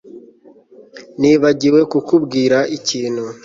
[1.19, 3.23] Nibagiwe kukubwira ikintu